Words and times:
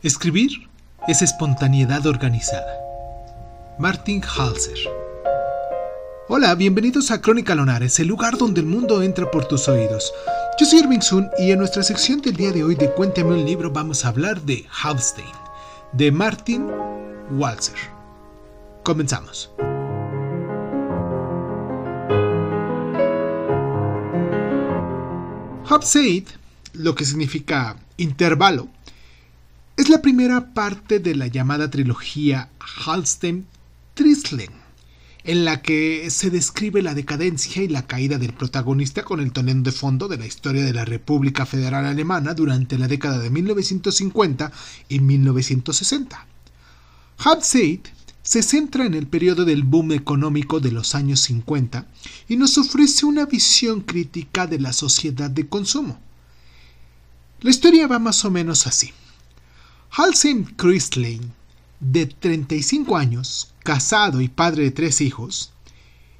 Escribir 0.00 0.68
es 1.08 1.22
espontaneidad 1.22 2.06
organizada. 2.06 2.72
Martin 3.80 4.22
Halser. 4.22 4.78
Hola, 6.28 6.54
bienvenidos 6.54 7.10
a 7.10 7.20
Crónica 7.20 7.56
Lonares, 7.56 7.98
el 7.98 8.06
lugar 8.06 8.38
donde 8.38 8.60
el 8.60 8.66
mundo 8.66 9.02
entra 9.02 9.28
por 9.28 9.46
tus 9.48 9.66
oídos. 9.66 10.12
Yo 10.60 10.66
soy 10.66 10.78
Irving 10.78 11.00
Sun 11.00 11.28
y 11.36 11.50
en 11.50 11.58
nuestra 11.58 11.82
sección 11.82 12.20
del 12.20 12.36
día 12.36 12.52
de 12.52 12.62
hoy 12.62 12.76
de 12.76 12.92
Cuéntame 12.92 13.30
un 13.30 13.44
libro 13.44 13.72
vamos 13.72 14.04
a 14.04 14.10
hablar 14.10 14.40
de 14.42 14.64
Halstein, 14.70 15.26
de 15.90 16.12
Martin 16.12 16.70
Walser. 17.32 17.74
Comenzamos. 18.84 19.50
Halstein, 25.68 26.24
lo 26.74 26.94
que 26.94 27.04
significa 27.04 27.74
intervalo, 27.96 28.68
es 29.78 29.88
la 29.88 30.02
primera 30.02 30.54
parte 30.54 30.98
de 30.98 31.14
la 31.14 31.28
llamada 31.28 31.70
trilogía 31.70 32.50
Halstein-Trislen, 32.84 34.50
en 35.22 35.44
la 35.44 35.62
que 35.62 36.10
se 36.10 36.30
describe 36.30 36.82
la 36.82 36.94
decadencia 36.94 37.62
y 37.62 37.68
la 37.68 37.86
caída 37.86 38.18
del 38.18 38.32
protagonista 38.32 39.04
con 39.04 39.20
el 39.20 39.30
tonel 39.30 39.62
de 39.62 39.70
fondo 39.70 40.08
de 40.08 40.18
la 40.18 40.26
historia 40.26 40.64
de 40.64 40.72
la 40.72 40.84
República 40.84 41.46
Federal 41.46 41.86
Alemana 41.86 42.34
durante 42.34 42.76
la 42.76 42.88
década 42.88 43.20
de 43.20 43.30
1950 43.30 44.50
y 44.88 44.98
1960. 44.98 46.26
Halbzeit 47.18 47.86
se 48.20 48.42
centra 48.42 48.84
en 48.84 48.94
el 48.94 49.06
periodo 49.06 49.44
del 49.44 49.62
boom 49.62 49.92
económico 49.92 50.58
de 50.58 50.72
los 50.72 50.96
años 50.96 51.20
50 51.20 51.86
y 52.26 52.34
nos 52.34 52.58
ofrece 52.58 53.06
una 53.06 53.26
visión 53.26 53.82
crítica 53.82 54.48
de 54.48 54.58
la 54.58 54.72
sociedad 54.72 55.30
de 55.30 55.46
consumo. 55.46 56.00
La 57.42 57.50
historia 57.50 57.86
va 57.86 58.00
más 58.00 58.24
o 58.24 58.30
menos 58.32 58.66
así. 58.66 58.92
Halsim 59.90 60.44
Christlein, 60.56 61.32
de 61.80 62.06
35 62.06 62.96
años, 62.96 63.52
casado 63.64 64.20
y 64.20 64.28
padre 64.28 64.64
de 64.64 64.70
tres 64.70 65.00
hijos, 65.00 65.50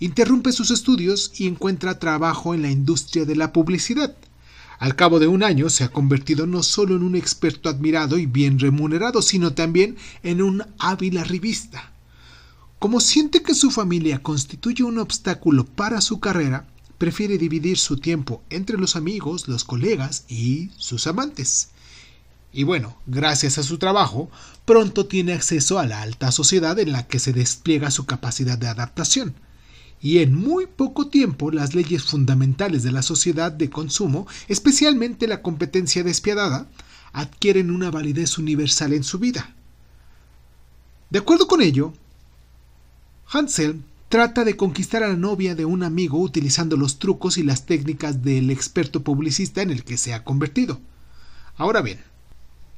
interrumpe 0.00 0.52
sus 0.52 0.70
estudios 0.70 1.32
y 1.38 1.46
encuentra 1.46 1.98
trabajo 1.98 2.54
en 2.54 2.62
la 2.62 2.70
industria 2.70 3.24
de 3.24 3.36
la 3.36 3.52
publicidad. 3.52 4.14
Al 4.78 4.96
cabo 4.96 5.20
de 5.20 5.28
un 5.28 5.44
año 5.44 5.70
se 5.70 5.84
ha 5.84 5.92
convertido 5.92 6.46
no 6.46 6.62
solo 6.64 6.96
en 6.96 7.04
un 7.04 7.14
experto 7.14 7.68
admirado 7.68 8.18
y 8.18 8.26
bien 8.26 8.58
remunerado, 8.58 9.22
sino 9.22 9.54
también 9.54 9.96
en 10.24 10.42
un 10.42 10.64
hábil 10.78 11.16
arribista. 11.18 11.92
Como 12.80 13.00
siente 13.00 13.42
que 13.42 13.54
su 13.54 13.70
familia 13.70 14.22
constituye 14.22 14.82
un 14.82 14.98
obstáculo 14.98 15.64
para 15.64 16.00
su 16.00 16.18
carrera, 16.18 16.66
prefiere 16.98 17.38
dividir 17.38 17.78
su 17.78 17.96
tiempo 17.96 18.42
entre 18.50 18.76
los 18.76 18.96
amigos, 18.96 19.46
los 19.46 19.64
colegas 19.64 20.24
y 20.28 20.70
sus 20.76 21.06
amantes. 21.06 21.70
Y 22.52 22.64
bueno, 22.64 22.96
gracias 23.06 23.56
a 23.56 23.62
su 23.62 23.78
trabajo, 23.78 24.30
pronto 24.64 25.06
tiene 25.06 25.32
acceso 25.32 25.78
a 25.78 25.86
la 25.86 26.02
alta 26.02 26.30
sociedad 26.30 26.78
en 26.78 26.92
la 26.92 27.06
que 27.06 27.18
se 27.18 27.32
despliega 27.32 27.90
su 27.90 28.04
capacidad 28.04 28.58
de 28.58 28.68
adaptación. 28.68 29.34
Y 30.02 30.18
en 30.18 30.34
muy 30.34 30.66
poco 30.66 31.08
tiempo 31.08 31.50
las 31.50 31.74
leyes 31.74 32.02
fundamentales 32.02 32.82
de 32.82 32.92
la 32.92 33.02
sociedad 33.02 33.52
de 33.52 33.70
consumo, 33.70 34.26
especialmente 34.48 35.26
la 35.26 35.40
competencia 35.40 36.02
despiadada, 36.02 36.66
adquieren 37.12 37.70
una 37.70 37.90
validez 37.90 38.36
universal 38.36 38.92
en 38.92 39.04
su 39.04 39.18
vida. 39.18 39.54
De 41.08 41.20
acuerdo 41.20 41.46
con 41.46 41.62
ello, 41.62 41.92
Hansel 43.26 43.82
trata 44.08 44.44
de 44.44 44.56
conquistar 44.56 45.02
a 45.02 45.08
la 45.08 45.16
novia 45.16 45.54
de 45.54 45.64
un 45.64 45.82
amigo 45.82 46.18
utilizando 46.18 46.76
los 46.76 46.98
trucos 46.98 47.38
y 47.38 47.42
las 47.42 47.64
técnicas 47.64 48.22
del 48.22 48.50
experto 48.50 49.02
publicista 49.02 49.62
en 49.62 49.70
el 49.70 49.84
que 49.84 49.96
se 49.96 50.12
ha 50.12 50.24
convertido. 50.24 50.80
Ahora 51.56 51.80
bien, 51.80 52.00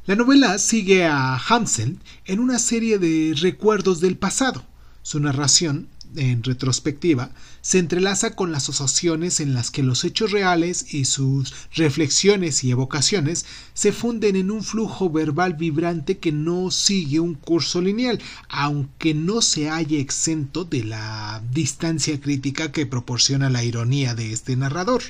la 0.07 0.17
novela 0.17 0.59
sigue 0.59 1.07
a 1.07 1.37
Hansel 1.37 1.99
en 2.27 2.39
una 2.39 2.59
serie 2.59 2.99
de 2.99 3.35
recuerdos 3.41 4.01
del 4.01 4.19
pasado. 4.19 4.63
Su 5.03 5.19
narración, 5.19 5.89
en 6.15 6.43
retrospectiva, 6.43 7.31
se 7.63 7.79
entrelaza 7.79 8.37
con 8.37 8.53
las 8.53 8.69
asociaciones 8.69 9.41
en 9.41 9.55
las 9.55 9.71
que 9.71 9.83
los 9.83 10.05
hechos 10.05 10.31
reales 10.31 10.93
y 10.93 11.07
sus 11.07 11.55
reflexiones 11.75 12.65
y 12.65 12.71
evocaciones 12.71 13.47
se 13.73 13.93
funden 13.93 14.37
en 14.37 14.51
un 14.51 14.63
flujo 14.63 15.09
verbal 15.09 15.55
vibrante 15.55 16.19
que 16.19 16.33
no 16.33 16.71
sigue 16.71 17.21
un 17.21 17.33
curso 17.35 17.81
lineal, 17.81 18.21
aunque 18.51 19.15
no 19.15 19.41
se 19.41 19.71
haya 19.71 19.99
exento 19.99 20.67
de 20.67 20.85
la 20.85 21.43
distancia 21.51 22.21
crítica 22.21 22.73
que 22.73 22.85
proporciona 22.85 23.49
la 23.49 23.65
ironía 23.65 24.15
de 24.15 24.35
este 24.35 24.55
narrador. 24.55 25.03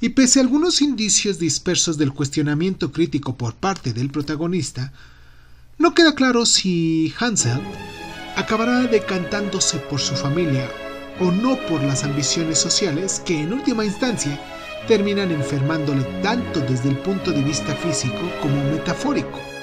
Y 0.00 0.10
pese 0.10 0.38
a 0.38 0.42
algunos 0.42 0.82
indicios 0.82 1.38
dispersos 1.38 1.96
del 1.96 2.12
cuestionamiento 2.12 2.92
crítico 2.92 3.36
por 3.36 3.54
parte 3.54 3.92
del 3.94 4.10
protagonista, 4.10 4.92
no 5.78 5.94
queda 5.94 6.14
claro 6.14 6.44
si 6.44 7.14
Hansel 7.18 7.60
acabará 8.36 8.82
decantándose 8.82 9.78
por 9.78 10.00
su 10.00 10.14
familia 10.14 10.70
o 11.18 11.30
no 11.30 11.56
por 11.66 11.82
las 11.82 12.04
ambiciones 12.04 12.58
sociales 12.58 13.22
que 13.24 13.40
en 13.40 13.54
última 13.54 13.84
instancia 13.84 14.38
terminan 14.86 15.30
enfermándole 15.32 16.02
tanto 16.22 16.60
desde 16.60 16.90
el 16.90 16.98
punto 16.98 17.32
de 17.32 17.42
vista 17.42 17.74
físico 17.74 18.30
como 18.42 18.62
metafórico. 18.70 19.55